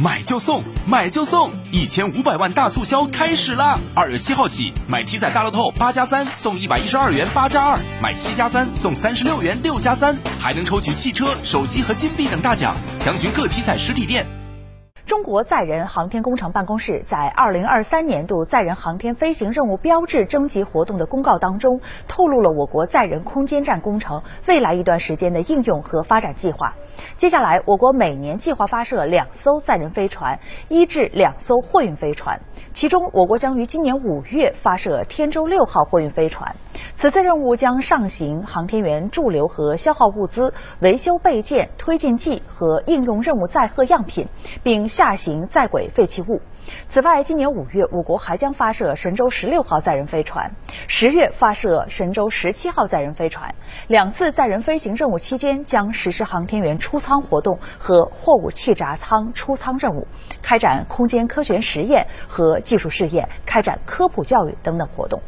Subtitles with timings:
[0.00, 3.80] 买就送，买就送，一千五百万大促销开始啦！
[3.96, 12.76] 二月七号起，买体彩大乐透八加三送一百一十二元八加二，买七加三送三十六元六加三，还能抽取汽车、手机和金币等大奖。
[13.00, 14.37] 详询各体彩实体店。
[15.08, 26.74] 中国载人航天工程办公室在二零二三年度载人航天飞行任务标志征集活动的公告当中，透露了我国载人空间站工程未来一段时间的应用和发展计划。
[27.16, 30.38] 接下来，我国每年计划发射两艘载人飞船，
[30.68, 32.38] 一至两艘货运飞船。
[32.74, 36.54] 其中，我国将于今年五月发射天舟六号货运飞船。
[36.96, 44.26] 此次任务将上行航天员驻留和消耗物资、维修备件、推进剂和应用任务载荷样品，
[44.62, 44.88] 并。
[44.88, 46.40] 下行在轨废弃物。
[46.88, 50.50] 此外，今年五月，我国还将发射神舟十六号载人飞船；
[50.88, 53.54] 十月发射神舟十七号载人飞船。
[53.86, 60.06] 两次载人飞行任务期间，将实施航天员出舱活动和货物气闸舱出舱任务，
[60.42, 65.20] 开展空间科学实验和技术试验，开展科普教育等等活动。